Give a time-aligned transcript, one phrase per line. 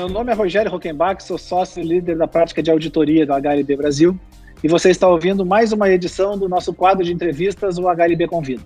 [0.00, 3.76] Meu nome é Rogério Rockenbach, sou sócio e líder da prática de auditoria da HLB
[3.76, 4.18] Brasil
[4.64, 8.62] e você está ouvindo mais uma edição do nosso quadro de entrevistas, o HLB Convida.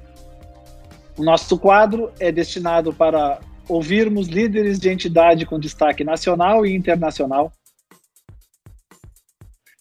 [1.18, 7.50] O nosso quadro é destinado para ouvirmos líderes de entidade com destaque nacional e internacional,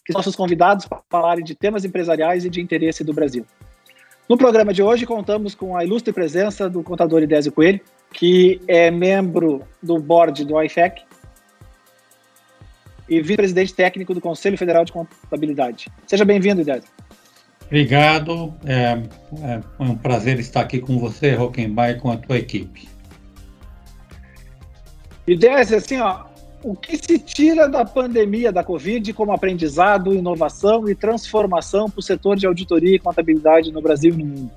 [0.04, 3.46] que são nossos convidados para falarem de temas empresariais e de interesse do Brasil.
[4.28, 7.80] No programa de hoje, contamos com a ilustre presença do contador Idésio Coelho,
[8.12, 11.13] que é membro do board do IFEC
[13.08, 15.88] e vice-presidente técnico do Conselho Federal de Contabilidade.
[16.06, 16.88] Seja bem-vindo, Idésio.
[17.66, 18.54] Obrigado.
[18.64, 19.02] É,
[19.42, 22.88] é, um prazer estar aqui com você, Rockenbach, e com a tua equipe.
[25.26, 26.24] Idésio, assim, ó,
[26.62, 32.02] o que se tira da pandemia da Covid como aprendizado, inovação e transformação para o
[32.02, 34.50] setor de auditoria e contabilidade no Brasil e no mundo?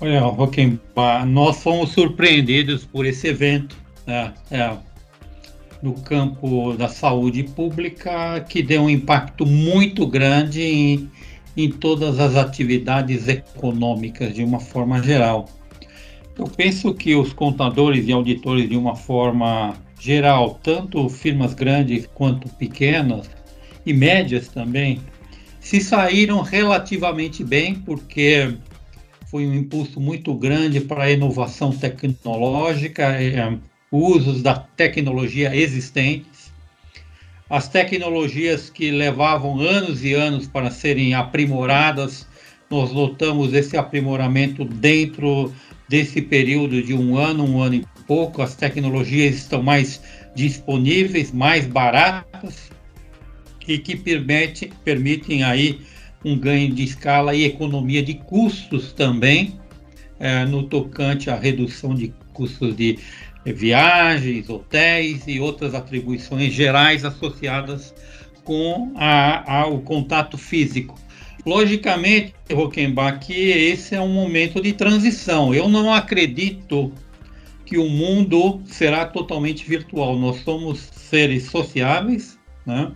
[0.00, 4.76] Olha, Roquembar, nós fomos surpreendidos por esse evento né, é,
[5.84, 11.10] no campo da saúde pública que deu um impacto muito grande em,
[11.54, 15.46] em todas as atividades econômicas de uma forma geral.
[16.38, 22.48] Eu penso que os contadores e auditores, de uma forma geral, tanto firmas grandes quanto
[22.48, 23.30] pequenas
[23.84, 25.00] e médias também,
[25.60, 28.56] se saíram relativamente bem, porque
[29.26, 33.58] foi um impulso muito grande para a inovação tecnológica, é,
[33.94, 36.52] usos da tecnologia existentes,
[37.48, 42.26] as tecnologias que levavam anos e anos para serem aprimoradas,
[42.68, 45.54] nós notamos esse aprimoramento dentro
[45.88, 50.02] desse período de um ano, um ano e pouco, as tecnologias estão mais
[50.34, 52.70] disponíveis, mais baratas
[53.68, 55.80] e que permite, permitem aí
[56.24, 59.60] um ganho de escala e economia de custos também,
[60.18, 62.98] é, no tocante à redução de custos de
[63.52, 67.94] viagens, hotéis e outras atribuições gerais associadas
[68.42, 70.98] com a, a, o contato físico.
[71.44, 75.54] Logicamente, Rockenbach, que esse é um momento de transição.
[75.54, 76.92] Eu não acredito
[77.66, 80.18] que o mundo será totalmente virtual.
[80.18, 82.92] Nós somos seres sociáveis, né?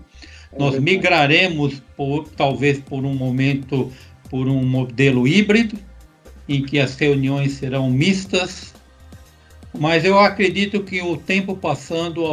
[0.53, 3.93] É Nós migraremos por talvez por um momento
[4.31, 5.79] por um modelo híbrido
[6.49, 8.75] em que as reuniões serão mistas,
[9.79, 12.25] mas eu acredito que o tempo passando,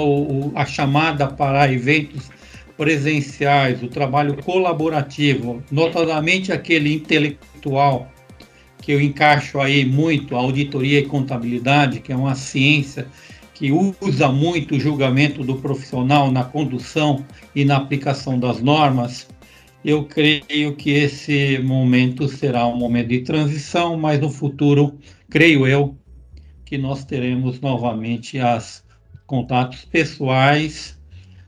[0.56, 2.30] a, chamada para eventos
[2.76, 8.12] presenciais, o trabalho colaborativo, notadamente aquele intelectual
[8.82, 13.08] que eu encaixo aí muito a auditoria e contabilidade, que é uma ciência
[13.54, 17.26] que usa muito o julgamento do profissional na condução
[17.56, 19.28] e na aplicação das normas,
[19.84, 24.98] eu creio que esse momento será um momento de transição, mas no futuro,
[25.30, 25.96] creio eu,
[26.66, 28.84] que nós teremos novamente os
[29.26, 31.00] contatos pessoais,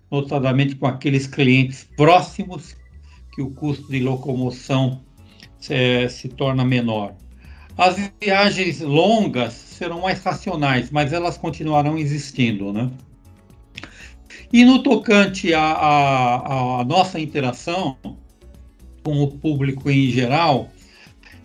[0.10, 2.76] notadamente com aqueles clientes próximos,
[3.34, 5.02] que o custo de locomoção
[5.70, 7.14] é, se torna menor.
[7.78, 12.90] As viagens longas serão mais racionais, mas elas continuarão existindo, né?
[14.52, 17.98] E no tocante à, nossa interação
[19.04, 20.72] com o público em geral,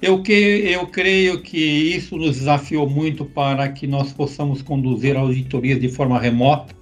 [0.02, 5.80] eu, que, eu creio que isso nos desafiou muito para que nós possamos conduzir auditorias
[5.80, 6.74] de forma remota.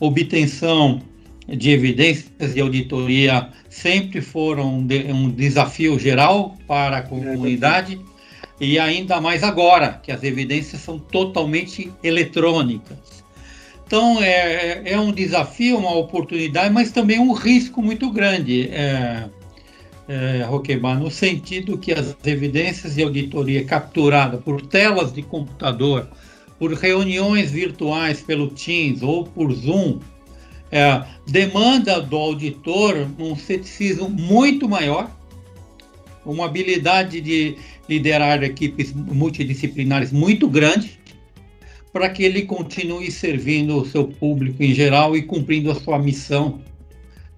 [0.00, 1.00] Obtenção
[1.48, 7.98] de evidências de auditoria sempre foram um desafio geral para a comunidade
[8.60, 12.98] e ainda mais agora, que as evidências são totalmente eletrônicas.
[13.86, 19.24] Então, é, é um desafio, uma oportunidade, mas também um risco muito grande, é,
[20.08, 26.08] é, no sentido que as evidências de auditoria capturadas por telas de computador,
[26.58, 30.00] por reuniões virtuais pelo Teams ou por Zoom,
[30.72, 35.10] é, demanda do auditor um ceticismo muito maior,
[36.24, 37.56] uma habilidade de
[37.88, 40.98] liderar equipes multidisciplinares muito grande
[41.92, 46.60] para que ele continue servindo o seu público em geral e cumprindo a sua missão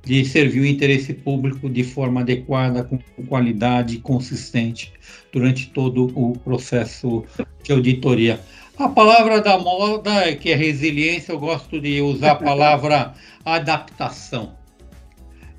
[0.05, 4.93] de servir o interesse público de forma adequada, com qualidade consistente
[5.33, 7.25] durante todo o processo
[7.63, 8.41] de auditoria.
[8.79, 13.13] A palavra da moda é que é resiliência, eu gosto de usar a palavra
[13.45, 14.55] adaptação.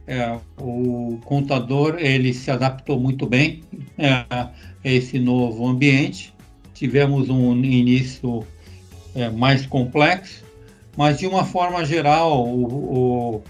[0.07, 3.61] É, o contador ele se adaptou muito bem
[3.97, 4.51] é, a
[4.83, 6.33] esse novo ambiente.
[6.73, 8.45] Tivemos um início
[9.13, 10.43] é, mais complexo,
[10.97, 13.43] mas de uma forma geral o, o,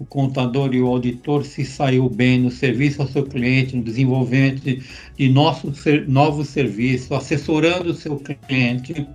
[0.00, 4.62] o, contador e o auditor se saiu bem no serviço ao seu cliente, no desenvolvimento
[4.62, 4.82] de,
[5.16, 9.06] de nossos novos serviços, assessorando o seu cliente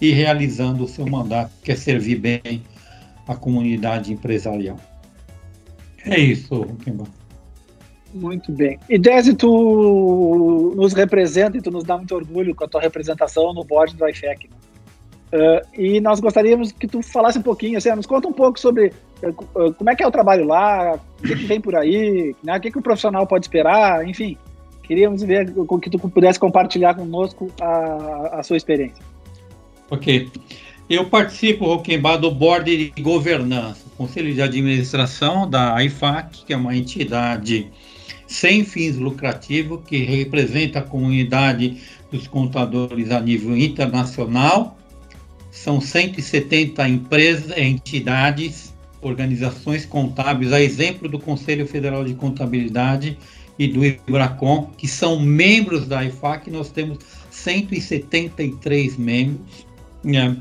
[0.00, 2.62] e realizando o seu mandato, que é servir bem
[3.26, 4.78] a comunidade empresarial.
[6.04, 7.08] É isso, Roquembar.
[8.12, 8.78] Muito bem.
[8.88, 13.52] E Desi, tu nos representa e tu nos dá muito orgulho com a tua representação
[13.52, 14.48] no board do IFEC.
[14.48, 14.56] Né?
[15.32, 18.92] Uh, e nós gostaríamos que tu falasse um pouquinho, assim, nos conta um pouco sobre
[19.22, 22.60] uh, como é que é o trabalho lá, o que, que por aí, né, o
[22.60, 24.36] que, que o profissional pode esperar, enfim.
[24.82, 29.04] Queríamos ver com que tu pudesse compartilhar conosco a, a sua experiência.
[29.88, 30.28] Ok.
[30.88, 36.76] Eu participo, Roquembar, do Board de Governança, Conselho de Administração da IFAC, que é uma
[36.76, 37.70] entidade
[38.26, 41.80] sem fins lucrativos que representa a comunidade
[42.10, 44.79] dos contadores a nível internacional
[45.50, 53.18] são 170 empresas, entidades, organizações contábeis, a exemplo do Conselho Federal de Contabilidade
[53.58, 56.98] e do IBRACON, que são membros da IFAC, nós temos
[57.30, 59.66] 173 membros.
[60.02, 60.36] Né?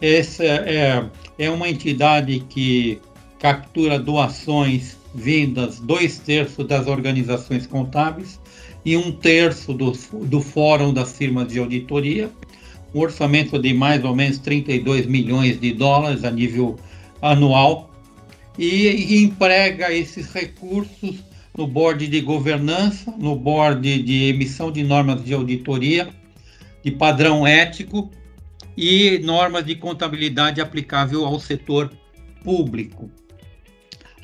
[0.00, 1.04] Essa é,
[1.38, 3.00] é uma entidade que
[3.38, 8.40] captura doações vindas dois terços das organizações contábeis
[8.84, 9.92] e um terço do,
[10.24, 12.30] do Fórum das Firmas de Auditoria
[12.94, 16.78] um orçamento de mais ou menos 32 milhões de dólares a nível
[17.20, 17.90] anual
[18.58, 21.24] e, emprega esses recursos
[21.56, 26.08] no board de governança, no board de emissão de normas de auditoria,
[26.82, 28.10] de padrão ético
[28.76, 31.90] e normas de contabilidade aplicável ao setor
[32.42, 33.10] público.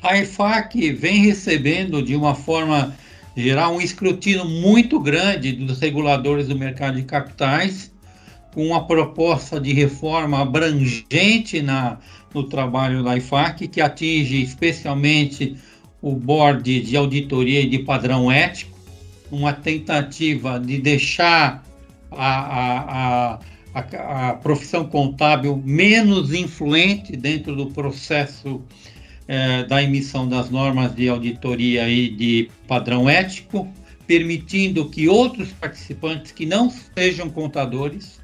[0.01, 2.95] A EFAC vem recebendo de uma forma
[3.35, 7.90] geral um escrutínio muito grande dos reguladores do mercado de capitais
[8.53, 11.97] com uma proposta de reforma abrangente na,
[12.33, 15.55] no trabalho da IFAC, que atinge especialmente
[16.01, 18.77] o board de auditoria e de padrão ético,
[19.31, 21.63] uma tentativa de deixar
[22.11, 23.39] a, a,
[23.73, 28.61] a, a profissão contábil menos influente dentro do processo
[29.27, 33.65] eh, da emissão das normas de auditoria e de padrão ético,
[34.05, 38.20] permitindo que outros participantes que não sejam contadores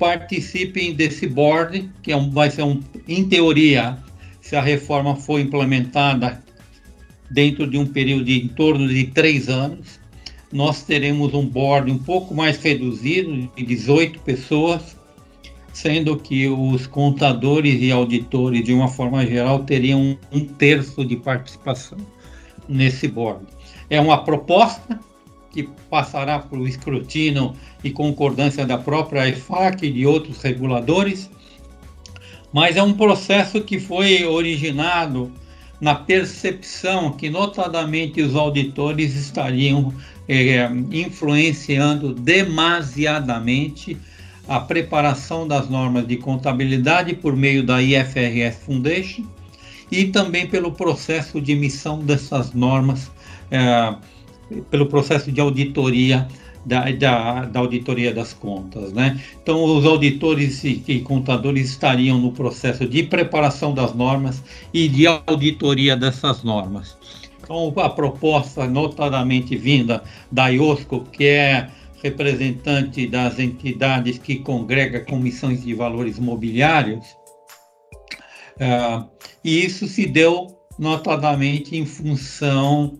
[0.00, 3.98] participem desse board, que é um, vai ser um, em teoria,
[4.40, 6.42] se a reforma for implementada
[7.30, 10.00] dentro de um período de em torno de três anos,
[10.50, 14.96] nós teremos um board um pouco mais reduzido, de 18 pessoas,
[15.72, 21.98] sendo que os contadores e auditores, de uma forma geral, teriam um terço de participação
[22.66, 23.44] nesse board.
[23.90, 24.98] É uma proposta,
[25.50, 31.30] que passará por escrutínio e concordância da própria EFAC e de outros reguladores,
[32.52, 35.30] mas é um processo que foi originado
[35.80, 39.94] na percepção que, notadamente, os auditores estariam
[40.28, 43.96] é, influenciando demasiadamente
[44.46, 49.24] a preparação das normas de contabilidade por meio da IFRS Foundation
[49.90, 53.10] e também pelo processo de emissão dessas normas.
[53.50, 53.94] É,
[54.70, 56.26] pelo processo de auditoria
[56.64, 59.20] da, da, da, auditoria das contas, né?
[59.42, 64.42] Então, os auditores e, e, contadores estariam no processo de preparação das normas
[64.72, 66.96] e de auditoria dessas normas.
[67.42, 71.68] Então, a proposta, notadamente vinda da IOSCO, que é
[72.02, 77.04] representante das entidades que congrega comissões de valores mobiliários,
[78.56, 79.08] uh,
[79.44, 82.98] e isso se deu notadamente em função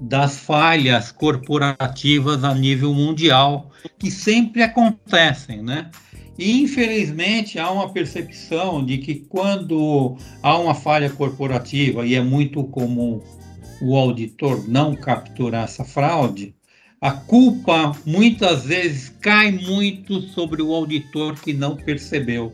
[0.00, 5.90] das falhas corporativas a nível mundial, que sempre acontecem, né?
[6.38, 12.64] E, infelizmente, há uma percepção de que quando há uma falha corporativa, e é muito
[12.64, 13.20] comum
[13.80, 16.54] o auditor não capturar essa fraude,
[17.00, 22.52] a culpa muitas vezes cai muito sobre o auditor que não percebeu.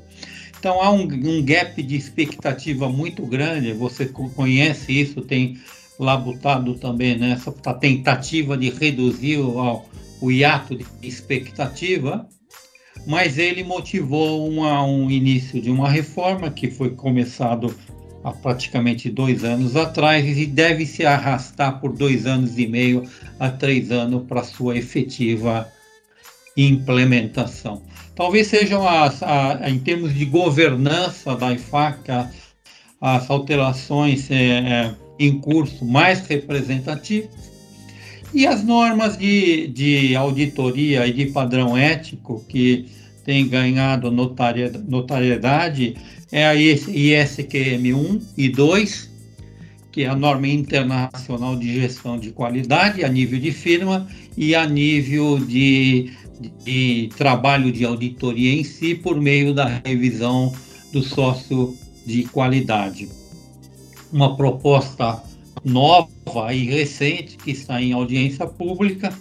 [0.59, 5.59] Então há um, um gap de expectativa muito grande, você conhece isso, tem
[6.01, 9.85] labutado também nessa tentativa de reduzir o,
[10.21, 12.27] o hiato de expectativa,
[13.07, 17.75] mas ele motivou uma, um início de uma reforma que foi começado
[18.25, 23.05] há praticamente dois anos atrás e deve se arrastar por dois anos e meio
[23.39, 25.69] a três anos para sua efetiva
[26.57, 27.83] implementação.
[28.15, 32.29] Talvez sejam as, a, em termos de governança da IFAC, as,
[33.01, 37.31] as alterações é, é, em curso mais representativos,
[38.33, 42.87] e as normas de, de auditoria e de padrão ético que
[43.25, 45.97] têm ganhado notariedade
[46.33, 49.11] é a ISQM 1 e 2,
[49.93, 54.65] que é a norma internacional de gestão de qualidade a nível de firma e a
[54.67, 56.13] nível de
[56.65, 60.53] de trabalho de auditoria em si por meio da revisão
[60.93, 63.09] do sócio de qualidade.
[64.13, 65.23] Uma proposta
[65.65, 69.13] nova e recente que está em audiência pública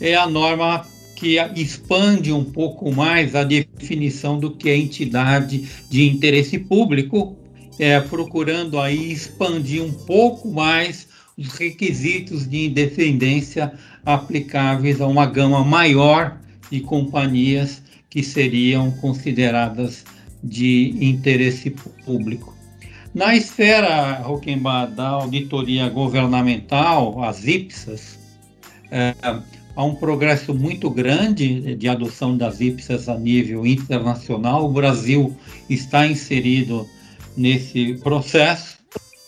[0.00, 0.86] é a norma
[1.16, 7.36] que expande um pouco mais a definição do que é entidade de interesse público,
[7.78, 13.72] é, procurando aí expandir um pouco mais os requisitos de independência
[14.06, 16.40] aplicáveis a uma gama maior
[16.70, 20.04] de companhias que seriam consideradas
[20.42, 21.70] de interesse
[22.04, 22.57] público.
[23.18, 28.16] Na esfera, Roquembar, da auditoria governamental, as IPSAS,
[28.92, 29.12] é,
[29.74, 34.66] há um progresso muito grande de adoção das IPSAS a nível internacional.
[34.66, 35.36] O Brasil
[35.68, 36.88] está inserido
[37.36, 38.78] nesse processo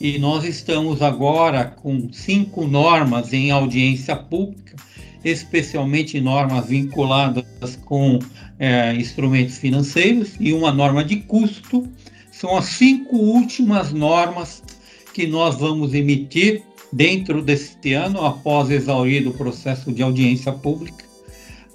[0.00, 4.76] e nós estamos agora com cinco normas em audiência pública,
[5.24, 8.20] especialmente normas vinculadas com
[8.56, 11.90] é, instrumentos financeiros e uma norma de custo.
[12.40, 14.62] São as cinco últimas normas
[15.12, 21.04] que nós vamos emitir dentro deste ano, após exaurido o processo de audiência pública,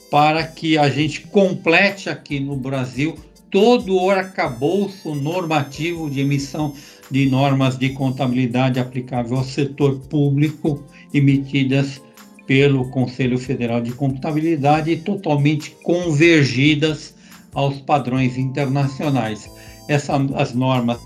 [0.09, 3.15] para que a gente complete aqui no Brasil
[3.51, 6.73] todo o arcabouço normativo de emissão
[7.11, 12.01] de normas de contabilidade aplicável ao setor público emitidas
[12.47, 17.13] pelo Conselho Federal de Contabilidade e totalmente convergidas
[17.53, 19.47] aos padrões internacionais.
[19.87, 20.99] Essas as normas,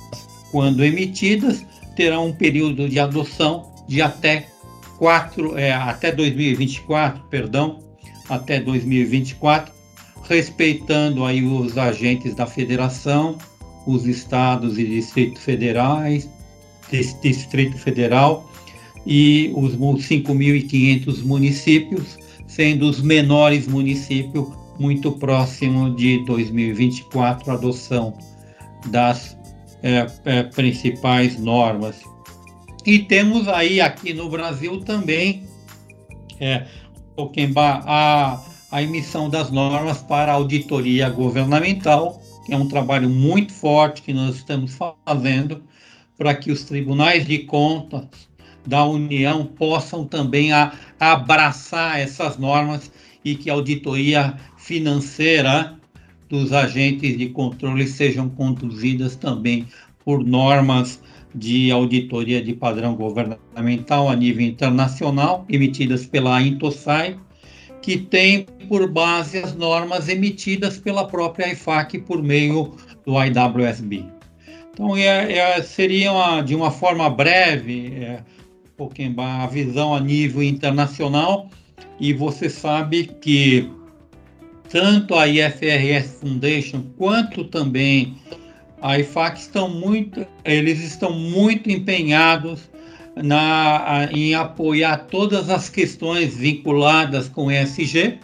[0.52, 4.48] quando emitidas, terão um período de adoção de até
[4.98, 7.80] 4, é, até 2024, perdão,
[8.30, 9.74] até 2024,
[10.24, 13.38] respeitando aí os agentes da federação,
[13.88, 16.30] os estados e distritos federais,
[17.22, 18.50] Distrito Federal
[19.06, 22.18] e os 5.500 municípios,
[22.48, 24.48] sendo os menores municípios
[24.80, 28.14] muito próximo de 2024 a adoção
[28.88, 29.38] das
[29.84, 32.02] é, é, principais normas.
[32.86, 35.44] E temos aí aqui no Brasil também
[36.40, 36.66] é,
[37.86, 44.14] a, a emissão das normas para auditoria governamental, que é um trabalho muito forte que
[44.14, 45.64] nós estamos fazendo
[46.18, 48.08] para que os tribunais de contas
[48.66, 52.92] da União possam também a, abraçar essas normas
[53.24, 55.79] e que a auditoria financeira
[56.30, 59.68] dos agentes de controle sejam conduzidas também
[60.06, 61.02] por normas
[61.34, 67.18] de auditoria de padrão governamental a nível internacional, emitidas pela Intosai,
[67.82, 74.06] que tem por base as normas emitidas pela própria IFAC por meio do IWSB.
[74.72, 78.24] Então, é, é, seria uma, de uma forma breve, é,
[79.18, 81.50] a visão a nível internacional,
[82.00, 83.70] e você sabe que
[84.70, 88.16] tanto a IFRS Foundation quanto também
[88.82, 92.70] a IFAC estão muito, eles estão muito empenhados
[93.16, 98.20] na, em apoiar todas as questões vinculadas com ESG.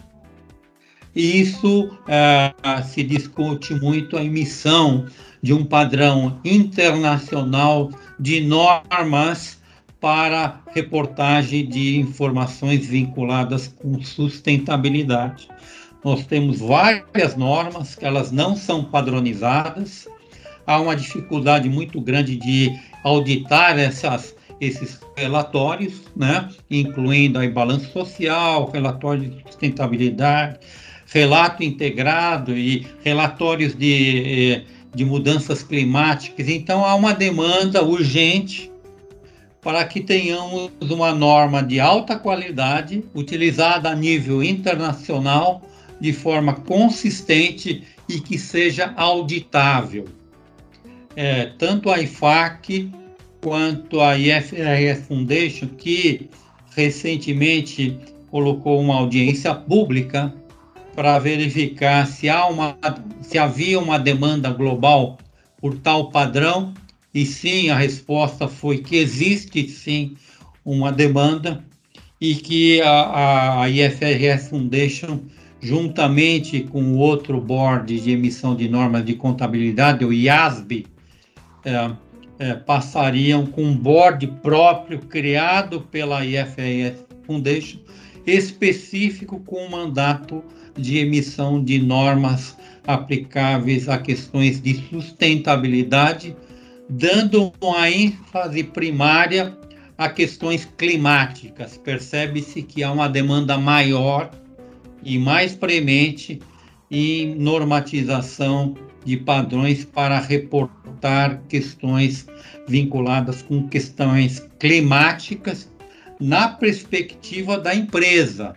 [1.16, 5.06] E isso é, se discute muito a emissão
[5.42, 9.60] de um padrão internacional de normas
[10.00, 15.48] para reportagem de informações vinculadas com sustentabilidade.
[16.06, 20.08] Nós temos várias normas que elas não são padronizadas,
[20.68, 22.72] há uma dificuldade muito grande de
[23.04, 26.48] auditar essas, esses relatórios, né?
[26.70, 30.60] incluindo aí balanço social, relatório de sustentabilidade,
[31.08, 36.48] relato integrado e relatórios de, eh, de mudanças climáticas.
[36.48, 38.72] Então, há uma demanda urgente
[39.60, 45.64] para que tenhamos uma norma de alta qualidade, utilizada a nível internacional,
[46.00, 50.06] de forma consistente e que seja auditável.
[51.16, 52.92] É, tanto a IFAC
[53.42, 56.30] quanto a IFRS Foundation, que
[56.76, 57.98] recentemente
[58.30, 60.34] colocou uma audiência pública
[60.96, 62.78] para verificar se, há uma,
[63.22, 65.18] se havia uma demanda global
[65.58, 66.74] por tal padrão,
[67.14, 70.18] e sim, a resposta foi que existe sim
[70.66, 71.64] uma demanda
[72.20, 75.20] e que a, a IFRS Foundation,
[75.66, 80.86] juntamente com o outro board de emissão de normas de contabilidade, o IASB,
[81.66, 81.92] é,
[82.38, 87.80] é, passariam com um board próprio criado pela IFRS Foundation,
[88.28, 90.44] específico com o mandato
[90.78, 92.56] de emissão de normas
[92.86, 96.36] aplicáveis a questões de sustentabilidade,
[96.88, 99.58] dando uma ênfase primária
[99.98, 101.76] a questões climáticas.
[101.76, 104.30] Percebe-se que há uma demanda maior
[105.06, 106.42] e mais premente
[106.90, 112.28] em normatização de padrões para reportar questões
[112.68, 115.72] vinculadas com questões climáticas
[116.20, 118.56] na perspectiva da empresa,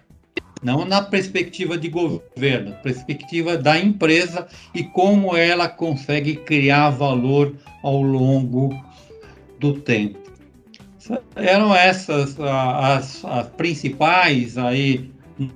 [0.62, 8.00] não na perspectiva de governo, perspectiva da empresa e como ela consegue criar valor ao
[8.00, 8.71] longo
[9.61, 10.19] do tempo.
[11.37, 15.11] Eram essas as, as principais aí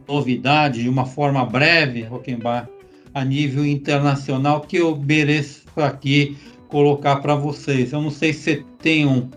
[0.09, 2.69] novidades, de uma forma breve, Roquembar,
[3.15, 6.37] a nível internacional que eu mereço aqui
[6.69, 7.93] colocar para vocês.
[7.93, 9.29] Eu não sei se você tem um,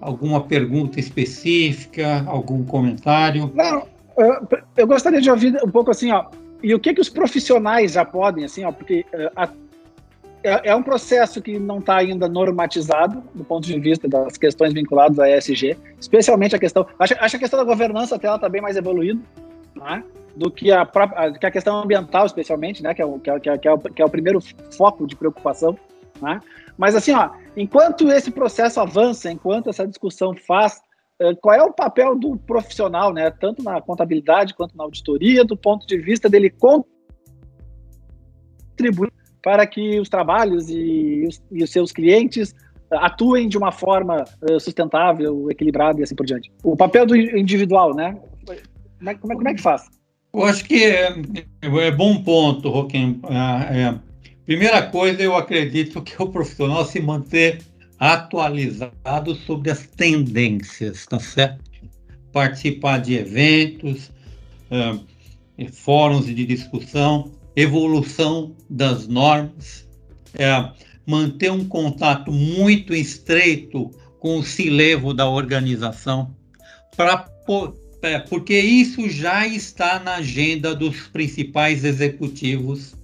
[0.00, 3.50] alguma pergunta específica, algum comentário.
[3.54, 6.26] Não, eu, eu, gostaria de ouvir um pouco assim, ó,
[6.62, 9.48] e o que que os profissionais já podem, assim, ó, porque uh, a,
[10.44, 14.74] é, é, um processo que não está ainda normatizado do ponto de vista das questões
[14.74, 18.48] vinculadas à ESG, especialmente a questão, acho, acho a questão da governança até ela está
[18.48, 19.18] bem mais evoluída,
[19.76, 20.04] né?
[20.36, 20.84] do que a,
[21.38, 23.78] que a questão ambiental, especialmente, né, que é, o, é, que, é, que, é o,
[23.78, 24.40] que é o primeiro
[24.76, 25.78] foco de preocupação.
[26.20, 26.40] Né?
[26.76, 30.82] Mas, assim, ó, enquanto esse processo avança, enquanto essa discussão faz,
[31.20, 35.56] eh, qual é o papel do profissional, né, tanto na contabilidade quanto na auditoria, do
[35.56, 36.50] ponto de vista dele
[38.76, 39.12] contribuir
[39.42, 42.54] para que os trabalhos e os, e os seus clientes
[42.90, 46.50] atuem de uma forma eh, sustentável, equilibrada e assim por diante.
[46.62, 48.16] O papel do individual, né?
[48.98, 49.88] Como é, como é, como é que faz?
[50.32, 51.14] Eu acho que é,
[51.62, 53.20] é bom ponto, Roquem.
[53.70, 53.94] É, é,
[54.44, 57.62] primeira coisa, eu acredito que o profissional se manter
[57.98, 61.62] atualizado sobre as tendências, tá certo?
[62.32, 64.10] Participar de eventos,
[64.70, 69.88] é, fóruns de discussão, evolução das normas,
[70.34, 70.68] é,
[71.06, 76.34] manter um contato muito estreito com o cilevo da organização
[76.96, 77.18] para
[78.04, 82.94] é, porque isso já está na agenda dos principais executivos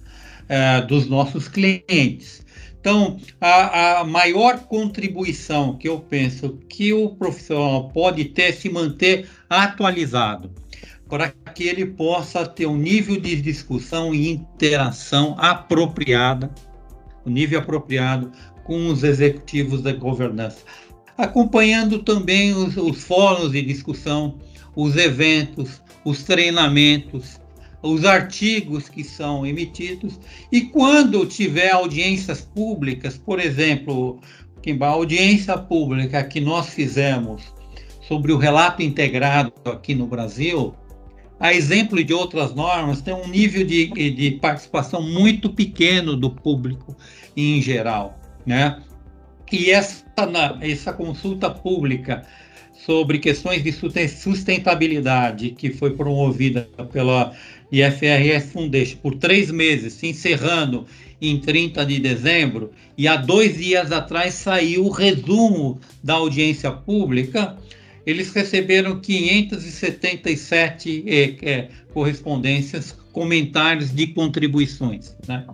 [0.47, 2.45] é, dos nossos clientes.
[2.79, 8.69] Então, a, a, maior contribuição que eu penso que o profissional pode ter é se
[8.69, 10.51] manter atualizado,
[11.07, 16.51] para que ele possa ter um nível de discussão e interação apropriada,
[17.25, 18.31] um nível apropriado
[18.63, 20.63] com os executivos da governança,
[21.17, 24.39] acompanhando também os, os fóruns de discussão
[24.75, 27.39] os eventos, os treinamentos,
[27.81, 30.19] os artigos que são emitidos
[30.51, 34.19] e quando tiver audiências públicas, por exemplo,
[34.79, 37.41] a audiência pública que nós fizemos
[38.07, 40.75] sobre o relato integrado aqui no Brasil,
[41.39, 46.95] a exemplo de outras normas, tem um nível de, de participação muito pequeno do público
[47.35, 48.79] em geral, né?
[49.51, 50.05] E essa,
[50.61, 52.25] essa consulta pública
[52.85, 57.33] sobre questões de sustentabilidade que foi promovida pela
[57.71, 60.85] IFRS Foundation por três meses, se encerrando
[61.21, 67.55] em 30 de dezembro, e há dois dias atrás saiu o resumo da audiência pública,
[68.05, 75.15] eles receberam 577 é, é, correspondências, comentários de contribuições.
[75.27, 75.45] Né?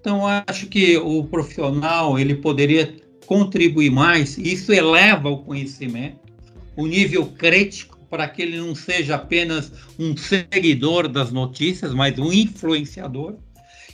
[0.00, 2.94] Então, acho que o profissional ele poderia
[3.26, 6.29] contribuir mais, isso eleva o conhecimento,
[6.76, 12.32] o nível crítico para que ele não seja apenas um seguidor das notícias, mas um
[12.32, 13.36] influenciador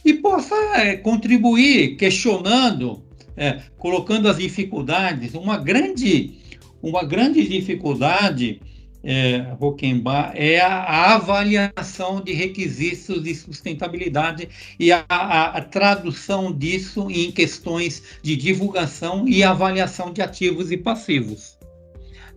[0.07, 3.05] e possa é, contribuir questionando,
[3.37, 5.35] é, colocando as dificuldades.
[5.35, 6.39] Uma grande,
[6.81, 8.61] uma grande dificuldade,
[9.03, 16.53] é, Roquembar, é a, a, avaliação de requisitos de sustentabilidade e a, a, a tradução
[16.53, 21.56] disso em questões de divulgação e avaliação de ativos e passivos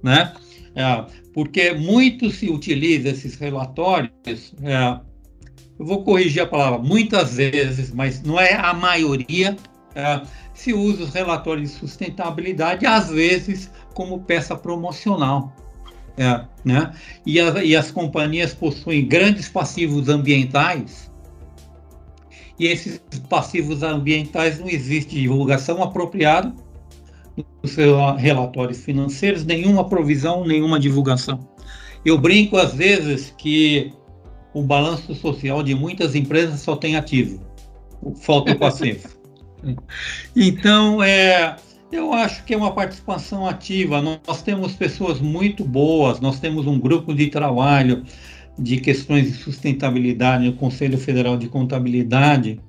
[0.04, 0.34] né?
[0.76, 5.00] É, porque muito se utiliza esses relatórios, é,
[5.80, 9.56] eu vou corrigir a palavra, muitas vezes, mas não é a maioria,
[9.96, 10.22] é,
[10.54, 15.56] se usa os relatórios de sustentabilidade, às vezes, como peça promocional.
[16.18, 16.94] É, né?
[17.26, 21.10] e, e as companhias possuem grandes passivos ambientais,
[22.60, 26.54] e esses passivos ambientais não existe divulgação apropriada,
[27.62, 27.76] os
[28.18, 31.48] relatórios financeiros, nenhuma provisão, nenhuma divulgação.
[32.06, 33.92] Eu brinco às vezes que
[34.54, 37.40] o balanço social de muitas empresas só tem ativo,
[38.22, 39.10] falta o passivo.
[40.36, 41.56] então, é,
[41.92, 44.02] eu acho que é uma participação ativa.
[44.02, 48.04] Nós temos pessoas muito boas, nós temos um grupo de trabalho
[48.58, 52.60] de questões de sustentabilidade no Conselho Federal de Contabilidade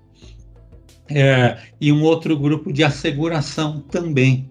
[1.08, 4.48] é, e um outro grupo de asseguração também.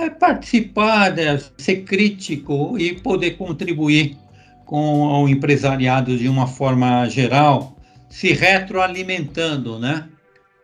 [0.00, 4.16] É participar, né, ser crítico e poder contribuir
[4.64, 7.76] com o empresariado de uma forma geral,
[8.08, 10.08] se retroalimentando, né?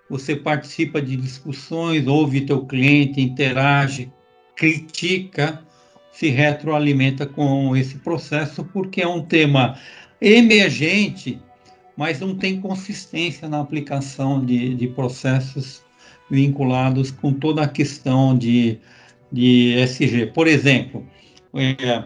[0.09, 4.11] Você participa de discussões, ouve teu cliente, interage,
[4.57, 5.62] critica,
[6.12, 9.76] se retroalimenta com esse processo, porque é um tema
[10.20, 11.40] emergente,
[11.96, 15.83] mas não tem consistência na aplicação de, de processos
[16.31, 18.78] vinculados com toda a questão de,
[19.32, 20.26] de SG.
[20.26, 21.06] Por exemplo,
[21.54, 22.04] é,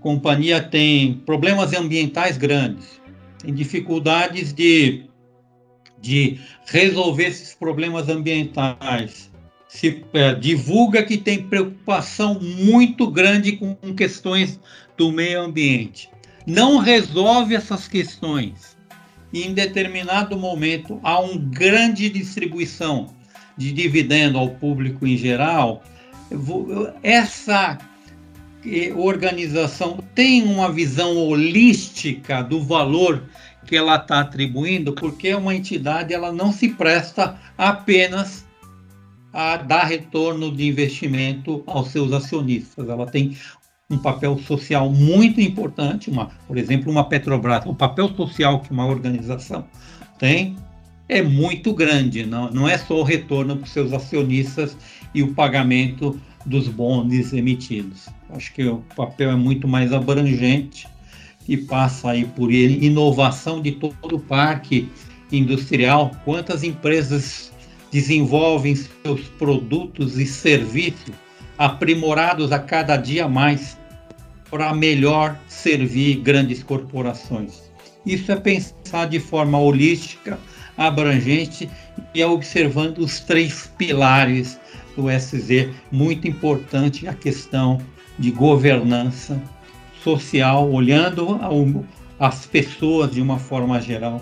[0.00, 3.00] companhia tem problemas ambientais grandes,
[3.38, 5.04] tem dificuldades de,
[6.00, 9.30] de resolver esses problemas ambientais.
[9.68, 14.60] Se é, divulga que tem preocupação muito grande com questões
[14.98, 16.10] do meio ambiente.
[16.46, 18.76] Não resolve essas questões.
[19.32, 23.14] E em determinado momento há uma grande distribuição
[23.56, 25.82] de dividendo ao público em geral.
[27.02, 27.78] Essa
[28.96, 33.24] organização tem uma visão holística do valor
[33.66, 38.44] que ela está atribuindo, porque uma entidade ela não se presta apenas
[39.32, 42.88] a dar retorno de investimento aos seus acionistas.
[42.88, 43.36] Ela tem
[43.88, 47.64] um papel social muito importante, uma, por exemplo, uma Petrobras.
[47.66, 49.64] O papel social que uma organização
[50.18, 50.56] tem
[51.08, 54.76] é muito grande, não, não é só o retorno para os seus acionistas
[55.14, 58.08] e o pagamento dos bondes emitidos.
[58.30, 60.88] Acho que o papel é muito mais abrangente
[61.48, 64.88] e passa aí por inovação de todo o parque
[65.30, 66.10] industrial.
[66.24, 67.52] Quantas empresas
[67.90, 71.14] desenvolvem seus produtos e serviços
[71.58, 73.76] aprimorados a cada dia mais
[74.50, 77.62] para melhor servir grandes corporações.
[78.04, 80.38] Isso é pensar de forma holística,
[80.76, 81.70] abrangente
[82.14, 84.58] e observando os três pilares
[84.96, 87.78] do SZ, muito importante a questão
[88.18, 89.40] de governança
[90.02, 91.38] social, olhando
[92.18, 94.20] as pessoas de uma forma geral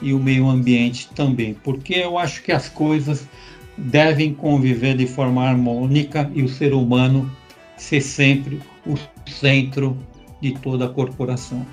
[0.00, 3.28] e o meio ambiente também, porque eu acho que as coisas
[3.76, 7.30] devem conviver de forma harmônica e o ser humano
[7.76, 8.94] ser sempre o
[9.30, 9.96] centro
[10.40, 11.64] de toda a corporação.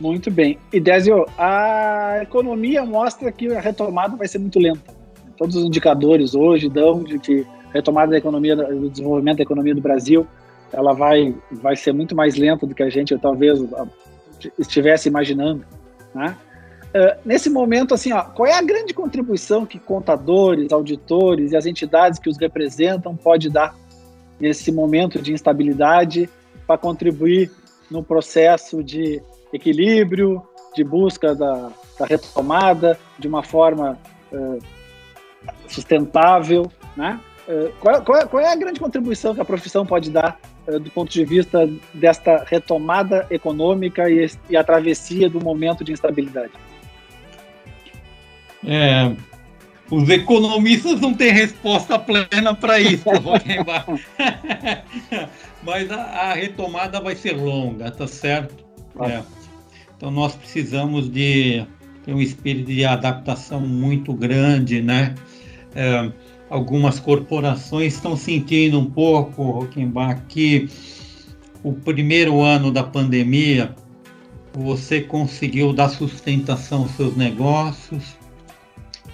[0.00, 0.58] Muito bem.
[0.72, 4.91] E Désio, a economia mostra que a retomada vai ser muito lenta.
[5.42, 9.74] Todos os indicadores hoje dão de que a retomada da economia, do desenvolvimento da economia
[9.74, 10.24] do Brasil,
[10.72, 13.58] ela vai, vai ser muito mais lenta do que a gente talvez
[14.56, 15.64] estivesse imaginando,
[16.14, 16.36] né?
[16.94, 21.66] Uh, nesse momento, assim, ó, qual é a grande contribuição que contadores, auditores e as
[21.66, 23.74] entidades que os representam pode dar
[24.38, 26.30] nesse momento de instabilidade
[26.68, 27.50] para contribuir
[27.90, 29.20] no processo de
[29.52, 30.40] equilíbrio,
[30.72, 33.98] de busca da, da retomada de uma forma
[34.32, 34.81] uh,
[35.68, 37.20] sustentável, né?
[37.48, 40.78] Uh, qual, qual, é, qual, é, a grande contribuição que a profissão pode dar uh,
[40.78, 46.52] do ponto de vista desta retomada econômica e, e a travessia do momento de instabilidade?
[48.64, 49.12] É,
[49.90, 53.04] os economistas não têm resposta plena para isso,
[55.62, 58.64] mas a, a, retomada vai ser longa, tá certo?
[59.00, 59.22] É.
[59.96, 61.66] Então nós precisamos de
[62.04, 65.14] ter um espírito de adaptação muito grande, né?
[65.74, 66.12] É,
[66.50, 70.68] algumas corporações estão sentindo um pouco, Rockenbach, que
[71.62, 73.74] o primeiro ano da pandemia
[74.52, 78.16] você conseguiu dar sustentação aos seus negócios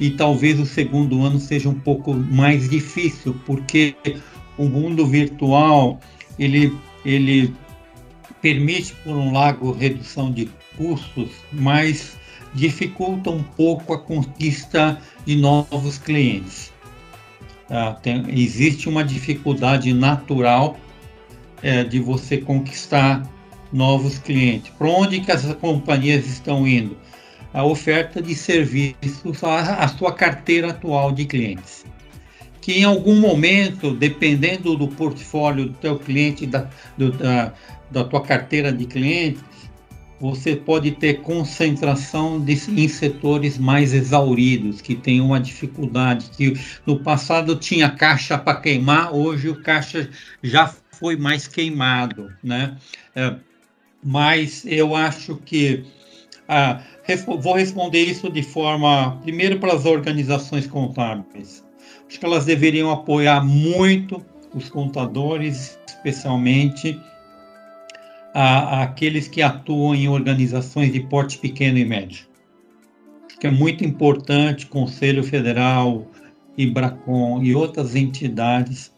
[0.01, 3.94] e talvez o segundo ano seja um pouco mais difícil, porque
[4.57, 6.01] o mundo virtual
[6.38, 7.55] ele, ele
[8.42, 12.17] permite, por um lado, redução de custos, mas
[12.54, 16.72] dificulta um pouco a conquista de novos clientes.
[17.70, 20.78] Ah, tem, existe uma dificuldade natural
[21.62, 23.22] é, de você conquistar
[23.72, 24.72] novos clientes.
[24.78, 26.96] Para onde que as companhias estão indo?
[27.52, 31.84] A oferta de serviços à, à sua carteira atual de clientes.
[32.61, 37.52] Que em algum momento, dependendo do portfólio do teu cliente, da, do, da,
[37.90, 39.42] da tua carteira de clientes,
[40.20, 46.54] você pode ter concentração de, em setores mais exauridos, que tem uma dificuldade, que
[46.85, 50.11] no passado tinha caixa para queimar, hoje o caixa
[50.42, 52.76] já foi mais queimado, né?
[53.14, 53.37] É,
[54.02, 55.85] mas eu acho que
[56.48, 56.81] ah,
[57.40, 61.64] vou responder isso de forma primeiro para as organizações contábeis.
[62.09, 66.98] Acho que elas deveriam apoiar muito os contadores, especialmente
[68.34, 72.26] a, aqueles que atuam em organizações de porte pequeno e médio.
[73.26, 76.06] Acho que é muito importante Conselho Federal,
[76.56, 78.92] Ibracon e outras entidades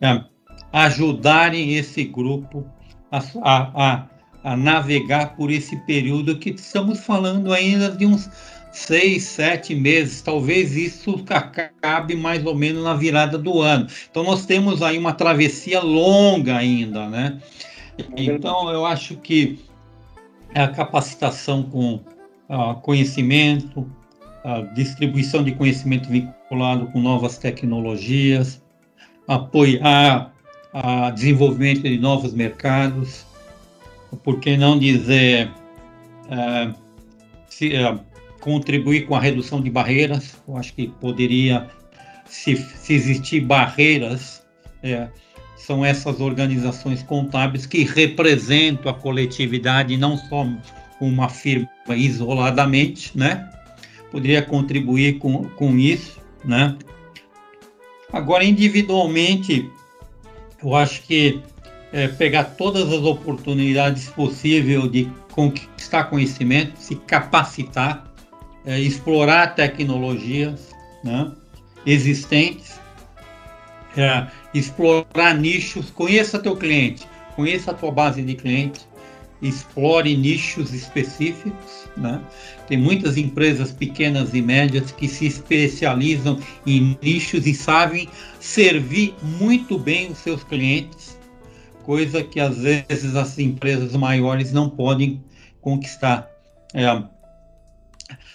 [0.00, 0.22] é,
[0.72, 2.66] ajudarem esse grupo
[3.10, 4.06] a a,
[4.44, 8.28] a, navegar por esse período que estamos falando ainda de uns
[8.72, 10.20] seis, sete meses.
[10.20, 13.86] Talvez isso acabe mais ou menos na virada do ano.
[14.10, 17.40] Então nós temos aí uma travessia longa ainda, né?
[18.16, 19.58] Então eu acho que
[20.54, 21.94] a capacitação com
[22.48, 23.90] uh, conhecimento,
[24.44, 28.62] a distribuição de conhecimento vinculado com novas tecnologias,
[29.26, 30.32] apoiar
[30.72, 33.26] o desenvolvimento de novos mercados,
[34.22, 35.50] por que não dizer
[36.26, 36.74] uh,
[37.48, 37.98] se, uh,
[38.40, 40.36] contribuir com a redução de barreiras.
[40.46, 41.68] Eu acho que poderia,
[42.26, 44.46] se, se existir barreiras,
[44.82, 45.08] é,
[45.56, 50.46] são essas organizações contábeis que representam a coletividade, não só
[51.00, 53.50] uma firma isoladamente, né?
[54.10, 56.76] Poderia contribuir com, com isso, né?
[58.12, 59.68] Agora, individualmente,
[60.62, 61.42] eu acho que
[61.92, 68.04] é, pegar todas as oportunidades possíveis de conquistar conhecimento, se capacitar,
[68.64, 70.70] é, explorar tecnologias
[71.04, 71.30] né,
[71.84, 72.80] existentes,
[73.96, 78.86] é, explorar nichos, conheça teu cliente, conheça a tua base de clientes,
[79.40, 81.88] explore nichos específicos.
[81.96, 82.20] Né?
[82.68, 88.08] Tem muitas empresas pequenas e médias que se especializam em nichos e sabem
[88.40, 91.18] servir muito bem os seus clientes,
[91.82, 95.22] coisa que às vezes as empresas maiores não podem
[95.60, 96.28] conquistar.
[96.74, 97.02] É,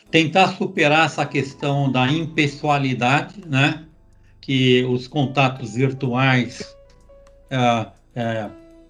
[0.09, 3.85] tentar superar essa questão da impessoalidade, né?
[4.41, 6.75] Que os contatos virtuais
[7.49, 8.49] é, é,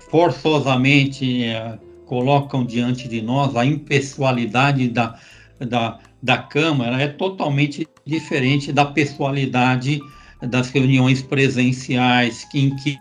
[0.10, 5.18] forçosamente é, colocam diante de nós, a impessoalidade da,
[5.60, 10.00] da, da Câmara é totalmente diferente da pessoalidade
[10.42, 12.98] das reuniões presenciais, em que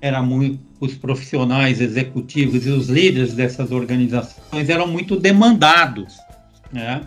[0.00, 6.16] era muito, os profissionais executivos e os líderes dessas organizações eram muito demandados.
[6.72, 7.00] Né?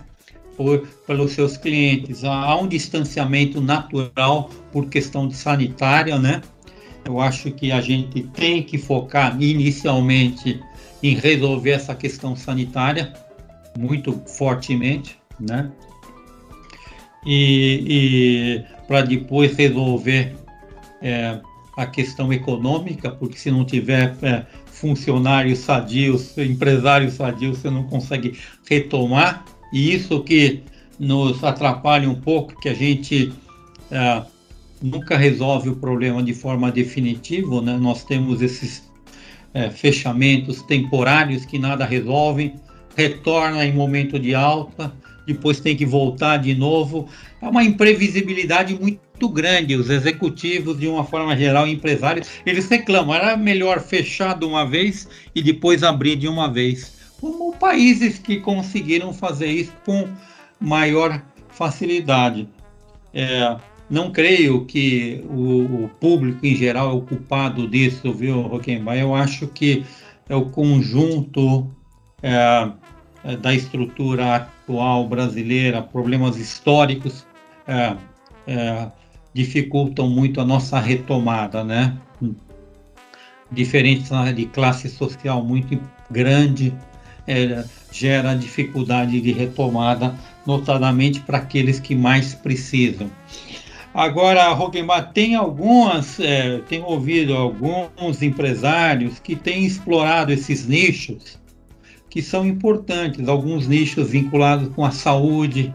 [0.58, 2.24] Por, pelos seus clientes.
[2.24, 6.42] Há um distanciamento natural por questão de sanitária, né?
[7.06, 10.60] Eu acho que a gente tem que focar inicialmente
[11.02, 13.14] em resolver essa questão sanitária
[13.78, 15.72] muito fortemente, né?
[17.26, 20.36] E, e para depois resolver
[21.02, 21.40] é,
[21.78, 28.38] a questão econômica, porque se não tiver é, funcionários sadios, empresários sadios, você não consegue
[28.68, 30.64] retomar e isso que
[31.00, 33.32] nos atrapalha um pouco, que a gente
[33.92, 34.24] é,
[34.82, 37.78] nunca resolve o problema de forma definitiva, né?
[37.78, 38.90] Nós temos esses
[39.54, 42.56] é, fechamentos temporários que nada resolvem,
[42.96, 44.94] retorna em momento de alta,
[45.26, 47.08] depois tem que voltar de novo.
[47.42, 49.76] É uma imprevisibilidade muito grande.
[49.76, 53.14] Os executivos, de uma forma geral, empresários, eles reclamam.
[53.14, 58.40] Era melhor fechar de uma vez e depois abrir de uma vez como países que
[58.40, 60.08] conseguiram fazer isso com
[60.60, 62.48] maior facilidade.
[63.14, 63.58] É,
[63.90, 68.96] não creio que o, o, público em geral é o culpado disso, viu, Roquemba?
[68.96, 69.86] Eu acho que
[70.28, 71.70] é o conjunto
[72.22, 72.72] é,
[73.24, 77.26] é, da estrutura atual brasileira, problemas históricos,
[77.66, 77.96] é,
[78.46, 78.92] é,
[79.34, 81.98] dificultam muito a nossa retomada, né?
[83.50, 85.80] Diferença de classe social muito
[86.12, 86.74] grande,
[87.28, 93.10] é, gera dificuldade de retomada, notadamente para aqueles que mais precisam.
[93.94, 101.38] Agora, Rogemar, tem algumas, é, tem ouvido alguns empresários que têm explorado esses nichos
[102.10, 105.74] que são importantes, alguns nichos vinculados com a saúde,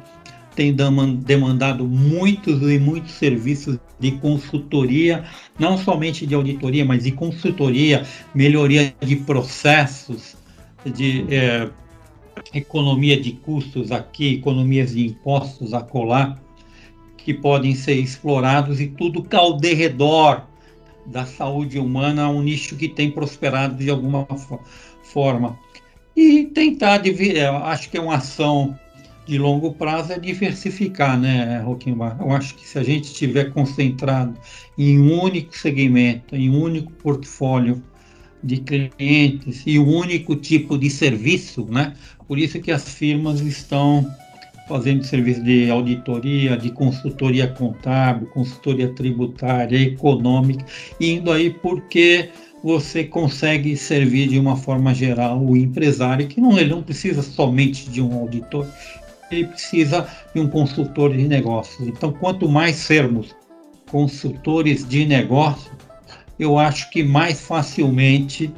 [0.55, 5.25] têm demandado muitos e muitos serviços de consultoria,
[5.59, 10.37] não somente de auditoria, mas de consultoria, melhoria de processos,
[10.85, 11.71] de é,
[12.55, 16.39] economia de custos aqui, economias de impostos acolá,
[17.17, 20.43] que podem ser explorados e tudo ao derredor
[21.07, 24.27] da saúde humana, um nicho que tem prosperado de alguma
[25.03, 25.59] forma.
[26.15, 28.79] E tentar, é, acho que é uma ação
[29.27, 32.17] de longo prazo, é diversificar, né, Roquimbar?
[32.21, 34.37] Eu acho que se a gente estiver concentrado
[34.77, 37.83] em um único segmento, em um único portfólio,
[38.43, 41.95] de clientes e o único tipo de serviço, né?
[42.27, 44.11] Por isso que as firmas estão
[44.69, 50.65] fazendo serviço de auditoria, de consultoria contábil, consultoria tributária, econômica,
[51.01, 52.31] indo aí porque
[52.63, 57.91] você consegue servir de uma forma geral o empresário, que não, ele não precisa somente
[57.91, 58.67] de um auditor,
[59.31, 61.89] ele precisa de um consultor de negócios.
[61.89, 63.35] Então, quanto mais sermos
[63.91, 65.73] consultores de negócios,
[66.39, 68.53] eu acho que mais facilmente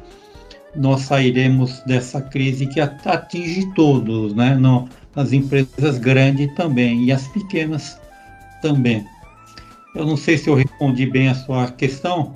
[0.75, 4.55] nós sairemos dessa crise que atinge todos, né?
[4.55, 7.99] Não, as empresas grandes também e as pequenas
[8.61, 9.05] também.
[9.95, 12.33] Eu não sei se eu respondi bem a sua questão.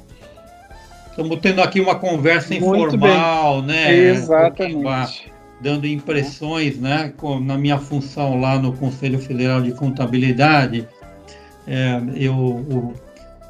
[1.10, 3.67] Estamos tendo aqui uma conversa Muito informal, bem.
[3.67, 3.93] né?
[3.93, 5.30] Exatamente.
[5.60, 7.13] Dando impressões, né?
[7.41, 10.88] Na minha função lá no Conselho Federal de Contabilidade,
[11.67, 12.93] é, eu, o,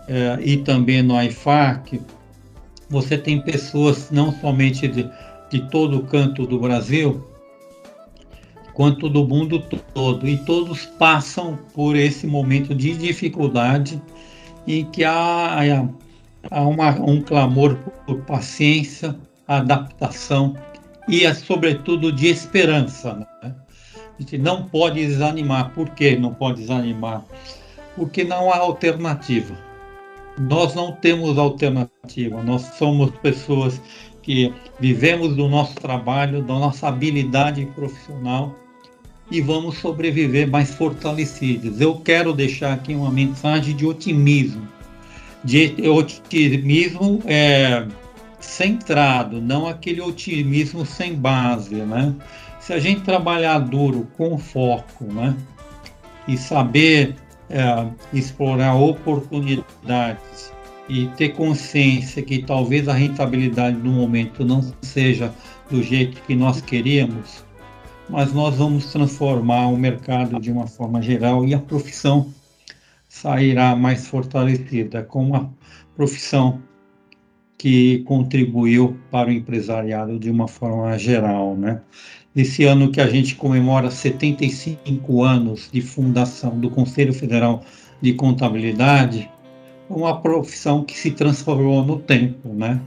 [0.10, 2.02] é, e também no IFAC,
[2.90, 5.08] você tem pessoas não somente de,
[5.52, 7.24] de todo canto do Brasil,
[8.74, 9.60] quanto do mundo
[9.94, 14.02] todo, e todos passam por esse momento de dificuldade
[14.66, 15.88] em que há,
[16.50, 17.76] há uma, um clamor
[18.08, 19.16] por paciência,
[19.48, 20.56] adaptação
[21.08, 23.28] e, sobretudo, de esperança.
[23.44, 23.56] Né?
[24.18, 25.72] A gente não pode desanimar.
[25.72, 27.24] Por que não pode desanimar?
[27.96, 29.69] Porque não há alternativa
[30.40, 32.42] nós não temos alternativa.
[32.42, 33.82] Nós somos pessoas
[34.22, 38.56] que vivemos do nosso trabalho, da nossa habilidade profissional
[39.30, 41.82] e vamos sobreviver mais fortalecidos.
[41.82, 44.68] Eu quero deixar aqui uma mensagem de otimismo,
[45.44, 47.86] de otimismo é,
[48.40, 52.16] centrado, não aquele otimismo sem base, né?
[52.60, 55.36] Se a gente trabalhar duro com foco, né?
[56.28, 57.16] E saber
[57.50, 60.54] é, explorar oportunidades
[60.88, 65.34] e ter consciência que talvez a rentabilidade no momento não seja
[65.70, 67.44] do jeito que nós queríamos,
[68.10, 72.34] mas nós vamos transformar o mercado de uma forma geral e a profissão
[73.08, 75.04] sairá mais fortalecida.
[75.04, 75.54] Com uma
[75.96, 76.62] profissão
[77.60, 81.82] que contribuiu para o empresariado de uma forma geral, né?
[82.34, 87.62] Esse ano que a gente comemora 75 anos de fundação do Conselho Federal
[88.02, 89.30] de Contabilidade,
[89.90, 92.80] uma profissão que se transformou no tempo, né?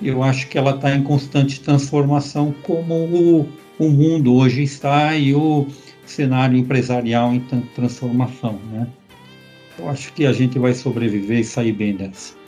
[0.00, 3.48] Eu acho que ela está em constante transformação, como o,
[3.80, 5.66] o mundo hoje está e o
[6.06, 7.40] cenário empresarial em
[7.74, 8.86] transformação, né?
[9.76, 12.43] Eu acho que a gente vai sobreviver e sair bem dessa.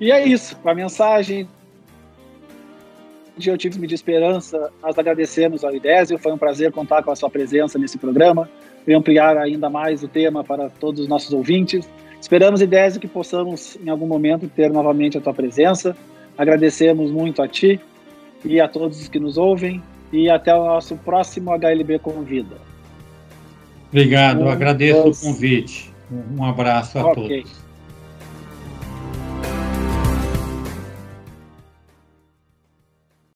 [0.00, 1.48] E é isso, com a mensagem
[3.36, 7.16] de otimismo e de esperança, nós agradecemos ao Idésio, foi um prazer contar com a
[7.16, 8.48] sua presença nesse programa
[8.86, 11.88] e ampliar ainda mais o tema para todos os nossos ouvintes.
[12.20, 15.96] Esperamos, Idésio, que possamos em algum momento ter novamente a tua presença.
[16.36, 17.80] Agradecemos muito a ti
[18.44, 19.82] e a todos que nos ouvem
[20.12, 22.56] e até o nosso próximo HLB Convida.
[23.88, 25.22] Obrigado, um, agradeço dois...
[25.22, 25.92] o convite.
[26.10, 27.42] Um abraço a okay.
[27.42, 27.67] todos.